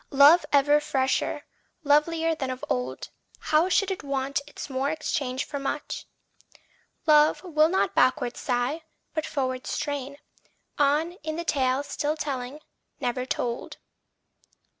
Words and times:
Love 0.09 0.43
ever 0.51 0.79
fresher, 0.79 1.43
lovelier 1.83 2.33
than 2.33 2.49
of 2.49 2.65
old 2.71 3.09
How 3.37 3.69
should 3.69 3.91
it 3.91 4.01
want 4.01 4.41
its 4.47 4.67
more 4.67 4.89
exchanged 4.89 5.45
for 5.47 5.59
much? 5.59 6.07
Love 7.05 7.43
will 7.43 7.69
not 7.69 7.93
backward 7.93 8.35
sigh, 8.35 8.81
but 9.13 9.27
forward 9.27 9.67
strain, 9.67 10.17
On 10.79 11.11
in 11.21 11.35
the 11.35 11.45
tale 11.45 11.83
still 11.83 12.17
telling, 12.17 12.61
never 12.99 13.27
told. 13.27 13.77